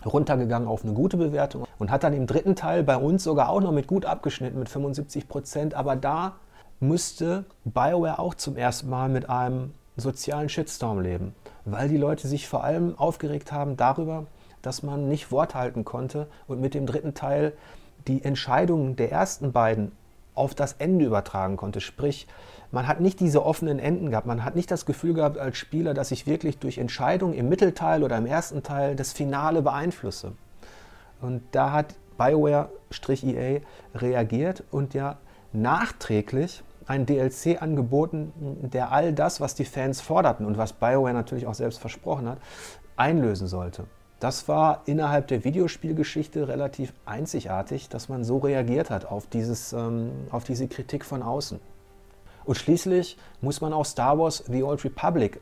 runtergegangen 0.06 0.68
auf 0.68 0.84
eine 0.84 0.94
gute 0.94 1.18
Bewertung 1.18 1.66
und 1.80 1.92
hat 1.92 2.04
dann 2.04 2.14
im 2.14 2.28
dritten 2.28 2.56
Teil 2.56 2.84
bei 2.84 2.98
uns 2.98 3.24
sogar 3.24 3.50
auch 3.50 3.62
noch 3.62 3.72
mit 3.72 3.88
gut 3.88 4.06
abgeschnitten 4.06 4.60
mit 4.60 4.70
75 4.70 5.28
Prozent. 5.28 5.74
Aber 5.74 5.96
da 5.96 6.36
müsste 6.80 7.46
BioWare 7.64 8.20
auch 8.20 8.36
zum 8.36 8.58
ersten 8.58 8.90
Mal 8.90 9.10
mit 9.10 9.30
einem 9.30 9.74
sozialen 9.98 10.50
Shitstorm 10.50 11.00
leben, 11.00 11.36
weil 11.64 11.90
die 11.90 11.98
Leute 11.98 12.28
sich 12.28 12.48
vor 12.48 12.64
allem 12.64 12.98
aufgeregt 12.98 13.52
haben 13.52 13.78
darüber, 13.78 14.28
dass 14.62 14.84
man 14.84 15.08
nicht 15.08 15.32
Wort 15.32 15.56
halten 15.56 15.86
konnte 15.86 16.28
und 16.48 16.60
mit 16.60 16.74
dem 16.74 16.86
dritten 16.86 17.14
Teil 17.14 17.54
die 18.08 18.24
Entscheidungen 18.24 18.96
der 18.96 19.12
ersten 19.12 19.52
beiden 19.52 19.92
auf 20.34 20.54
das 20.54 20.74
Ende 20.74 21.06
übertragen 21.06 21.56
konnte. 21.56 21.82
Sprich, 21.82 22.28
man 22.72 22.88
hat 22.88 23.00
nicht 23.00 23.20
diese 23.20 23.46
offenen 23.46 23.80
Enden 23.80 24.10
gehabt, 24.10 24.28
man 24.28 24.44
hat 24.44 24.56
nicht 24.56 24.70
das 24.70 24.86
Gefühl 24.86 25.14
gehabt 25.14 25.38
als 25.38 25.58
Spieler, 25.58 25.94
dass 25.94 26.12
ich 26.12 26.28
wirklich 26.28 26.58
durch 26.58 26.78
Entscheidungen 26.78 27.34
im 27.34 27.48
Mittelteil 27.48 28.04
oder 28.04 28.18
im 28.18 28.26
ersten 28.26 28.64
Teil 28.64 28.96
das 28.96 29.14
Finale 29.14 29.62
beeinflusse. 29.62 30.34
Und 31.22 31.42
da 31.52 31.72
hat 31.72 31.96
BioWare-EA 32.18 33.62
reagiert 33.96 34.64
und 34.72 34.94
ja 34.94 35.18
nachträglich 35.54 36.64
ein 36.88 37.06
DLC 37.06 37.62
angeboten, 37.62 38.32
der 38.72 38.92
all 38.92 39.14
das, 39.14 39.42
was 39.42 39.56
die 39.56 39.66
Fans 39.66 40.02
forderten 40.02 40.46
und 40.46 40.58
was 40.58 40.74
BioWare 40.74 41.14
natürlich 41.14 41.48
auch 41.48 41.54
selbst 41.54 41.80
versprochen 41.80 42.30
hat, 42.30 42.38
einlösen 42.96 43.48
sollte. 43.48 43.86
Das 44.20 44.48
war 44.48 44.84
innerhalb 44.86 45.28
der 45.28 45.44
Videospielgeschichte 45.44 46.48
relativ 46.48 46.94
einzigartig, 47.06 47.90
dass 47.90 48.08
man 48.08 48.24
so 48.24 48.38
reagiert 48.38 48.90
hat 48.90 49.06
auf, 49.06 49.28
dieses, 49.28 49.74
ähm, 49.74 50.12
auf 50.32 50.46
diese 50.46 50.68
Kritik 50.68 51.04
von 51.04 51.22
außen. 51.22 51.60
Und 52.46 52.56
schließlich 52.56 53.18
muss 53.42 53.60
man 53.62 53.74
auch 53.74 53.86
Star 53.86 54.18
Wars 54.18 54.44
The 54.48 54.64
Old 54.64 54.84
Republic 54.86 55.42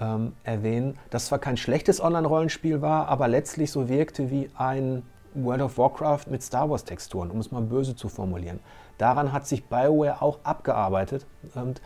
ähm, 0.00 0.32
erwähnen, 0.44 0.98
das 1.10 1.26
zwar 1.26 1.38
kein 1.38 1.56
schlechtes 1.56 2.00
Online-Rollenspiel 2.00 2.80
war, 2.80 3.08
aber 3.08 3.28
letztlich 3.28 3.70
so 3.70 3.88
wirkte 3.88 4.30
wie 4.30 4.50
ein 4.56 5.02
World 5.34 5.62
of 5.62 5.78
Warcraft 5.78 6.26
mit 6.30 6.42
Star 6.42 6.70
Wars-Texturen, 6.70 7.30
um 7.30 7.38
es 7.38 7.50
mal 7.50 7.62
böse 7.62 7.96
zu 7.96 8.08
formulieren. 8.08 8.60
Daran 8.98 9.32
hat 9.32 9.46
sich 9.46 9.64
BioWare 9.64 10.22
auch 10.22 10.38
abgearbeitet. 10.44 11.26
Und 11.54 11.80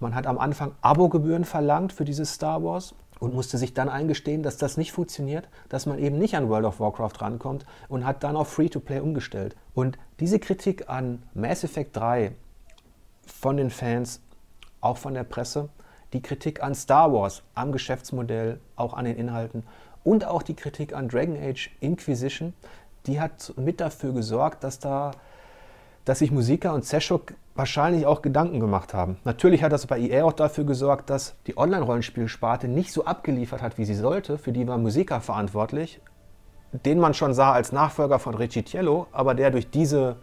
man 0.00 0.14
hat 0.14 0.26
am 0.26 0.38
Anfang 0.38 0.72
Abogebühren 0.80 1.44
verlangt 1.44 1.92
für 1.92 2.04
dieses 2.04 2.34
Star 2.34 2.62
Wars 2.62 2.94
und 3.18 3.34
musste 3.34 3.58
sich 3.58 3.74
dann 3.74 3.88
eingestehen, 3.88 4.42
dass 4.42 4.56
das 4.56 4.76
nicht 4.76 4.92
funktioniert, 4.92 5.48
dass 5.68 5.86
man 5.86 5.98
eben 5.98 6.18
nicht 6.18 6.36
an 6.36 6.48
World 6.48 6.66
of 6.66 6.78
Warcraft 6.78 7.20
rankommt 7.20 7.66
und 7.88 8.04
hat 8.04 8.22
dann 8.22 8.36
auf 8.36 8.48
Free-to-Play 8.48 9.00
umgestellt. 9.00 9.56
Und 9.74 9.98
diese 10.20 10.38
Kritik 10.38 10.88
an 10.88 11.22
Mass 11.34 11.64
Effect 11.64 11.96
3 11.96 12.32
von 13.26 13.56
den 13.56 13.70
Fans, 13.70 14.20
auch 14.80 14.98
von 14.98 15.14
der 15.14 15.24
Presse, 15.24 15.68
die 16.12 16.22
Kritik 16.22 16.62
an 16.62 16.74
Star 16.74 17.12
Wars, 17.12 17.42
am 17.54 17.72
Geschäftsmodell, 17.72 18.60
auch 18.76 18.94
an 18.94 19.04
den 19.04 19.16
Inhalten 19.16 19.64
und 20.04 20.24
auch 20.24 20.42
die 20.42 20.54
Kritik 20.54 20.94
an 20.94 21.08
Dragon 21.08 21.36
Age 21.36 21.70
Inquisition, 21.80 22.54
die 23.06 23.20
hat 23.20 23.52
mit 23.56 23.80
dafür 23.80 24.12
gesorgt, 24.12 24.64
dass 24.64 24.78
da 24.78 25.12
dass 26.08 26.20
sich 26.20 26.30
Musiker 26.30 26.72
und 26.72 26.86
Seshok 26.86 27.34
wahrscheinlich 27.54 28.06
auch 28.06 28.22
Gedanken 28.22 28.60
gemacht 28.60 28.94
haben. 28.94 29.18
Natürlich 29.24 29.62
hat 29.62 29.72
das 29.72 29.86
bei 29.86 30.00
EA 30.00 30.24
auch 30.24 30.32
dafür 30.32 30.64
gesorgt, 30.64 31.10
dass 31.10 31.34
die 31.46 31.58
Online-Rollenspielsparte 31.58 32.66
nicht 32.66 32.92
so 32.92 33.04
abgeliefert 33.04 33.60
hat, 33.60 33.76
wie 33.76 33.84
sie 33.84 33.94
sollte. 33.94 34.38
Für 34.38 34.52
die 34.52 34.66
war 34.66 34.78
Musiker 34.78 35.20
verantwortlich, 35.20 36.00
den 36.72 36.98
man 36.98 37.12
schon 37.12 37.34
sah 37.34 37.52
als 37.52 37.72
Nachfolger 37.72 38.18
von 38.18 38.34
Ricciello, 38.34 39.06
aber 39.12 39.34
der 39.34 39.50
durch 39.50 39.68
diese 39.68 40.16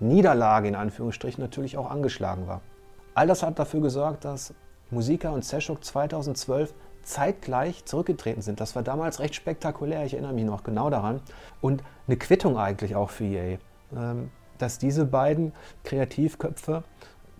Niederlage 0.00 0.68
in 0.68 0.76
Anführungsstrichen 0.76 1.44
natürlich 1.44 1.76
auch 1.76 1.90
angeschlagen 1.90 2.46
war. 2.46 2.62
All 3.14 3.26
das 3.26 3.42
hat 3.42 3.58
dafür 3.58 3.82
gesorgt, 3.82 4.24
dass 4.24 4.54
Musiker 4.90 5.32
und 5.32 5.44
Seshok 5.44 5.84
2012 5.84 6.72
zeitgleich 7.02 7.84
zurückgetreten 7.84 8.42
sind. 8.42 8.60
Das 8.60 8.76
war 8.76 8.82
damals 8.82 9.20
recht 9.20 9.34
spektakulär, 9.34 10.04
ich 10.04 10.14
erinnere 10.14 10.32
mich 10.32 10.44
noch 10.44 10.64
genau 10.64 10.90
daran. 10.90 11.20
Und 11.60 11.82
eine 12.06 12.16
Quittung 12.16 12.58
eigentlich 12.58 12.96
auch 12.96 13.10
für 13.10 13.24
EA. 13.24 13.58
Ähm, 13.96 14.30
dass 14.58 14.78
diese 14.78 15.04
beiden 15.04 15.52
Kreativköpfe 15.84 16.82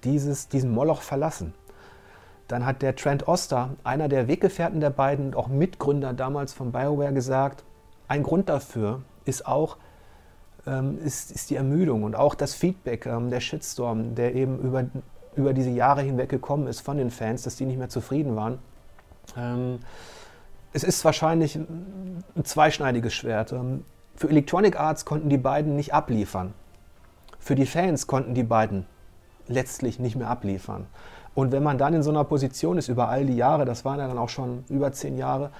dieses, 0.05 0.49
diesen 0.49 0.71
Moloch 0.71 1.03
verlassen. 1.03 1.53
Dann 2.47 2.65
hat 2.65 2.81
der 2.81 2.97
Trent 2.97 3.29
Oster, 3.29 3.71
einer 3.85 4.09
der 4.09 4.29
Weggefährten 4.29 4.81
der 4.81 4.91
beiden 4.91 5.27
und 5.27 5.37
auch 5.37 5.49
Mitgründer 5.49 6.13
damals 6.13 6.53
von 6.53 6.73
BioWare, 6.73 7.13
gesagt, 7.13 7.65
ein 8.07 8.23
Grund 8.23 8.49
dafür 8.49 9.03
ist 9.25 9.47
auch 9.47 9.77
ähm, 10.67 10.99
ist, 11.05 11.31
ist 11.31 11.51
die 11.51 11.57
Ermüdung 11.57 12.05
und 12.05 12.15
auch 12.15 12.35
das 12.35 12.55
Feedback, 12.55 13.07
ähm, 13.07 13.31
der 13.31 13.41
Shitstorm, 13.41 14.15
der 14.15 14.35
eben 14.35 14.59
über, 14.61 14.85
über 15.37 15.53
diese 15.53 15.71
Jahre 15.71 16.03
hinweg 16.03 16.29
gekommen 16.29 16.67
ist 16.67 16.81
von 16.81 16.97
den 16.97 17.11
Fans, 17.11 17.43
dass 17.43 17.57
die 17.57 17.65
nicht 17.65 17.79
mehr 17.79 17.89
zufrieden 17.89 18.37
waren. 18.37 18.59
Ähm, 19.37 19.81
es 20.73 20.85
ist 20.85 21.05
wahrscheinlich 21.05 21.57
ein 21.57 22.25
zweischneidiges 22.45 23.15
Schwert. 23.15 23.53
Ähm, 23.53 23.85
für 24.15 24.29
Electronic 24.29 24.79
Arts 24.79 25.05
konnten 25.05 25.29
die 25.29 25.39
beiden 25.39 25.77
nicht 25.77 25.95
abliefern. 25.95 26.55
Für 27.39 27.55
die 27.55 27.67
Fans 27.67 28.07
konnten 28.07 28.35
die 28.35 28.43
beiden 28.43 28.87
letztlich 29.47 29.99
nicht 29.99 30.17
mehr 30.17 30.29
abliefern. 30.29 30.87
Und 31.35 31.53
wenn 31.53 31.63
man 31.63 31.79
dann 31.79 31.95
in 31.95 32.03
so 32.03 32.11
einer 32.11 32.25
Position 32.25 32.79
ist 32.79 32.89
über 32.89 33.09
all 33.09 33.25
die 33.25 33.37
Jahre, 33.37 33.65
das 33.65 33.85
waren 33.85 33.99
ja 33.99 34.09
dann 34.09 34.19
auch 34.19 34.29
schon 34.29 34.65
über 34.69 34.93
zehn 34.93 35.17
Jahre, 35.17 35.51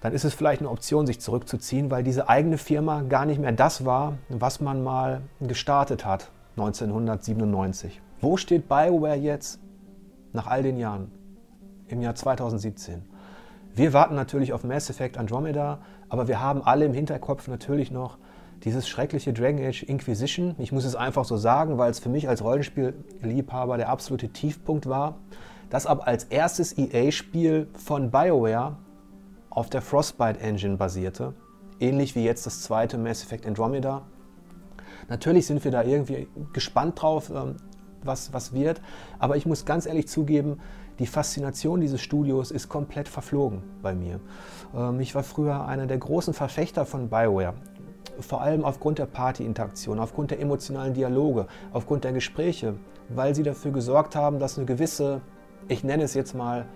dann 0.00 0.12
ist 0.12 0.24
es 0.24 0.34
vielleicht 0.34 0.60
eine 0.60 0.70
Option, 0.70 1.06
sich 1.06 1.20
zurückzuziehen, 1.20 1.90
weil 1.90 2.02
diese 2.02 2.28
eigene 2.28 2.58
Firma 2.58 3.02
gar 3.02 3.24
nicht 3.24 3.40
mehr 3.40 3.52
das 3.52 3.84
war, 3.84 4.18
was 4.28 4.60
man 4.60 4.82
mal 4.82 5.22
gestartet 5.40 6.04
hat 6.04 6.30
1997. 6.56 8.00
Wo 8.20 8.36
steht 8.36 8.68
BioWare 8.68 9.16
jetzt 9.16 9.60
nach 10.32 10.46
all 10.46 10.62
den 10.62 10.78
Jahren 10.78 11.10
im 11.88 12.00
Jahr 12.00 12.14
2017? 12.14 13.02
Wir 13.74 13.92
warten 13.92 14.14
natürlich 14.14 14.52
auf 14.52 14.62
Mass 14.62 14.88
Effect 14.88 15.18
Andromeda, 15.18 15.80
aber 16.08 16.28
wir 16.28 16.40
haben 16.40 16.62
alle 16.62 16.84
im 16.84 16.94
Hinterkopf 16.94 17.48
natürlich 17.48 17.90
noch 17.90 18.18
dieses 18.62 18.88
schreckliche 18.88 19.32
Dragon 19.32 19.64
Age 19.64 19.82
Inquisition, 19.82 20.54
ich 20.58 20.72
muss 20.72 20.84
es 20.84 20.94
einfach 20.94 21.24
so 21.24 21.36
sagen, 21.36 21.76
weil 21.76 21.90
es 21.90 21.98
für 21.98 22.08
mich 22.08 22.28
als 22.28 22.42
Rollenspielliebhaber 22.42 23.76
der 23.76 23.88
absolute 23.88 24.28
Tiefpunkt 24.28 24.86
war, 24.86 25.16
das 25.70 25.86
aber 25.86 26.06
als 26.06 26.24
erstes 26.24 26.78
EA-Spiel 26.78 27.68
von 27.74 28.10
BioWare 28.10 28.76
auf 29.50 29.68
der 29.70 29.82
Frostbite 29.82 30.40
Engine 30.40 30.76
basierte, 30.76 31.34
ähnlich 31.80 32.14
wie 32.14 32.24
jetzt 32.24 32.46
das 32.46 32.62
zweite 32.62 32.96
Mass 32.96 33.22
Effect 33.22 33.46
Andromeda. 33.46 34.02
Natürlich 35.08 35.46
sind 35.46 35.62
wir 35.64 35.70
da 35.70 35.82
irgendwie 35.82 36.28
gespannt 36.52 37.02
drauf, 37.02 37.30
ähm, 37.34 37.56
was, 38.02 38.32
was 38.32 38.52
wird, 38.52 38.80
aber 39.18 39.36
ich 39.36 39.46
muss 39.46 39.64
ganz 39.64 39.86
ehrlich 39.86 40.08
zugeben, 40.08 40.60
die 40.98 41.06
Faszination 41.06 41.80
dieses 41.80 42.00
Studios 42.00 42.50
ist 42.50 42.68
komplett 42.68 43.08
verflogen 43.08 43.62
bei 43.82 43.94
mir. 43.94 44.20
Ähm, 44.74 45.00
ich 45.00 45.14
war 45.14 45.22
früher 45.22 45.66
einer 45.66 45.86
der 45.86 45.98
großen 45.98 46.34
Verfechter 46.34 46.86
von 46.86 47.08
Bioware. 47.08 47.54
Vor 48.20 48.42
allem 48.42 48.64
aufgrund 48.64 48.98
der 48.98 49.06
Partyinteraktion, 49.06 49.98
aufgrund 49.98 50.30
der 50.30 50.40
emotionalen 50.40 50.94
Dialoge, 50.94 51.46
aufgrund 51.72 52.04
der 52.04 52.12
Gespräche, 52.12 52.76
weil 53.08 53.34
sie 53.34 53.42
dafür 53.42 53.72
gesorgt 53.72 54.14
haben, 54.14 54.38
dass 54.38 54.56
eine 54.56 54.66
gewisse, 54.66 55.20
ich 55.66 55.82
nenne 55.82 56.04
es 56.04 56.14
jetzt 56.14 56.34
mal, 56.34 56.66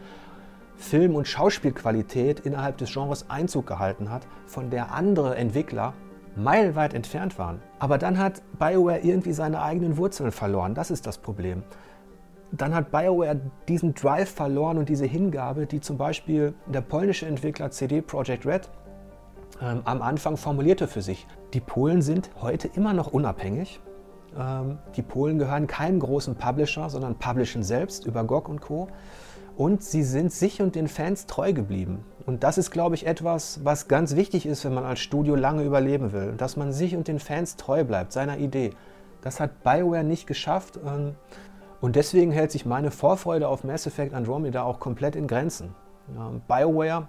Film- 0.76 1.16
und 1.16 1.26
Schauspielqualität 1.26 2.40
innerhalb 2.40 2.78
des 2.78 2.92
Genres 2.92 3.28
Einzug 3.28 3.66
gehalten 3.66 4.10
hat, 4.10 4.26
von 4.46 4.70
der 4.70 4.92
andere 4.92 5.36
Entwickler 5.36 5.92
meilenweit 6.36 6.94
entfernt 6.94 7.38
waren. 7.38 7.60
Aber 7.78 7.98
dann 7.98 8.18
hat 8.18 8.42
BioWare 8.58 9.00
irgendwie 9.00 9.32
seine 9.32 9.60
eigenen 9.60 9.96
Wurzeln 9.96 10.30
verloren. 10.30 10.74
Das 10.74 10.90
ist 10.90 11.06
das 11.06 11.18
Problem. 11.18 11.62
Dann 12.50 12.74
hat 12.74 12.90
BioWare 12.90 13.40
diesen 13.68 13.94
Drive 13.94 14.30
verloren 14.30 14.78
und 14.78 14.88
diese 14.88 15.04
Hingabe, 15.04 15.66
die 15.66 15.80
zum 15.80 15.98
Beispiel 15.98 16.54
der 16.66 16.80
polnische 16.80 17.26
Entwickler 17.26 17.70
CD 17.70 18.00
Projekt 18.00 18.46
Red 18.46 18.70
ähm, 19.60 19.82
am 19.84 20.02
Anfang 20.02 20.36
formulierte 20.36 20.88
für 20.88 21.02
sich. 21.02 21.26
Die 21.52 21.60
Polen 21.60 22.02
sind 22.02 22.30
heute 22.40 22.68
immer 22.68 22.94
noch 22.94 23.08
unabhängig. 23.08 23.80
Ähm, 24.36 24.78
die 24.96 25.02
Polen 25.02 25.38
gehören 25.38 25.66
keinem 25.66 26.00
großen 26.00 26.36
Publisher, 26.36 26.88
sondern 26.90 27.16
publishen 27.16 27.62
selbst 27.62 28.06
über 28.06 28.24
GOG 28.24 28.48
und 28.48 28.60
Co. 28.60 28.88
Und 29.56 29.82
sie 29.82 30.04
sind 30.04 30.32
sich 30.32 30.62
und 30.62 30.76
den 30.76 30.86
Fans 30.86 31.26
treu 31.26 31.52
geblieben. 31.52 32.04
Und 32.26 32.44
das 32.44 32.58
ist, 32.58 32.70
glaube 32.70 32.94
ich, 32.94 33.06
etwas, 33.06 33.64
was 33.64 33.88
ganz 33.88 34.14
wichtig 34.14 34.46
ist, 34.46 34.64
wenn 34.64 34.74
man 34.74 34.84
als 34.84 35.00
Studio 35.00 35.34
lange 35.34 35.64
überleben 35.64 36.12
will. 36.12 36.34
Dass 36.36 36.56
man 36.56 36.72
sich 36.72 36.94
und 36.94 37.08
den 37.08 37.18
Fans 37.18 37.56
treu 37.56 37.84
bleibt, 37.84 38.12
seiner 38.12 38.38
Idee. 38.38 38.70
Das 39.20 39.40
hat 39.40 39.64
BioWare 39.64 40.04
nicht 40.04 40.26
geschafft. 40.26 40.78
Ähm, 40.86 41.16
und 41.80 41.96
deswegen 41.96 42.32
hält 42.32 42.50
sich 42.50 42.66
meine 42.66 42.90
Vorfreude 42.90 43.48
auf 43.48 43.64
Mass 43.64 43.86
Effect 43.86 44.14
Andromeda 44.14 44.62
auch 44.62 44.80
komplett 44.80 45.14
in 45.14 45.26
Grenzen. 45.26 45.74
BioWare 46.48 47.08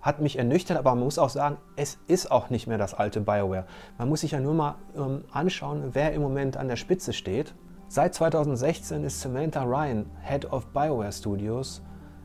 hat 0.00 0.20
mich 0.20 0.38
ernüchtert, 0.38 0.78
aber 0.78 0.94
man 0.94 1.04
muss 1.04 1.18
auch 1.18 1.28
sagen, 1.28 1.58
es 1.76 1.98
ist 2.06 2.30
auch 2.30 2.50
nicht 2.50 2.66
mehr 2.66 2.78
das 2.78 2.94
alte 2.94 3.20
BioWare. 3.20 3.66
Man 3.98 4.08
muss 4.08 4.20
sich 4.20 4.30
ja 4.30 4.40
nur 4.40 4.54
mal 4.54 4.76
ähm, 4.96 5.24
anschauen, 5.32 5.90
wer 5.92 6.12
im 6.12 6.22
Moment 6.22 6.56
an 6.56 6.68
der 6.68 6.76
Spitze 6.76 7.12
steht. 7.12 7.54
Seit 7.88 8.14
2016 8.14 9.02
ist 9.04 9.20
Samantha 9.20 9.64
Ryan 9.64 10.06
Head 10.22 10.52
of 10.52 10.66
BioWare 10.72 11.12
Studios. 11.12 11.82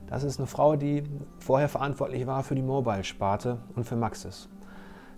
Das 0.07 0.23
ist 0.23 0.37
eine 0.37 0.47
Frau, 0.47 0.75
die 0.75 1.03
vorher 1.39 1.69
verantwortlich 1.69 2.27
war 2.27 2.43
für 2.43 2.55
die 2.55 2.61
Mobile-Sparte 2.61 3.57
und 3.75 3.85
für 3.85 3.95
Maxis. 3.95 4.49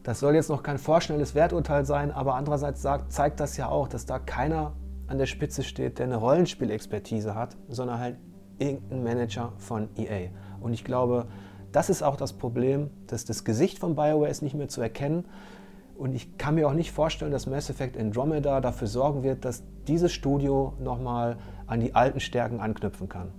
Das 0.03 0.19
soll 0.19 0.35
jetzt 0.35 0.49
noch 0.49 0.63
kein 0.63 0.77
vorschnelles 0.77 1.35
Werturteil 1.35 1.83
sein, 1.85 2.11
aber 2.11 2.35
andererseits 2.35 2.81
sagt, 2.81 3.11
zeigt 3.11 3.39
das 3.39 3.57
ja 3.57 3.67
auch, 3.67 3.87
dass 3.87 4.05
da 4.05 4.19
keiner 4.19 4.73
an 5.07 5.17
der 5.17 5.25
Spitze 5.25 5.63
steht, 5.63 5.99
der 5.99 6.05
eine 6.05 6.17
Rollenspielexpertise 6.17 7.35
hat, 7.35 7.55
sondern 7.67 7.99
halt 7.99 8.17
irgendein 8.59 9.03
Manager 9.03 9.53
von 9.57 9.89
EA. 9.97 10.29
Und 10.61 10.73
ich 10.73 10.83
glaube, 10.83 11.27
das 11.71 11.89
ist 11.89 12.03
auch 12.03 12.15
das 12.15 12.33
Problem, 12.33 12.89
dass 13.07 13.25
das 13.25 13.43
Gesicht 13.43 13.79
von 13.79 13.95
BioWare 13.95 14.29
ist 14.29 14.41
nicht 14.41 14.55
mehr 14.55 14.69
zu 14.69 14.81
erkennen 14.81 15.25
und 15.97 16.13
ich 16.13 16.37
kann 16.37 16.55
mir 16.55 16.67
auch 16.67 16.73
nicht 16.73 16.91
vorstellen, 16.91 17.31
dass 17.31 17.47
Mass 17.47 17.69
Effect 17.69 17.97
Andromeda 17.97 18.59
dafür 18.59 18.87
sorgen 18.87 19.23
wird, 19.23 19.45
dass 19.45 19.63
dieses 19.87 20.11
Studio 20.11 20.73
nochmal 20.79 21.37
an 21.67 21.79
die 21.79 21.95
alten 21.95 22.19
Stärken 22.19 22.59
anknüpfen 22.59 23.07
kann. 23.07 23.31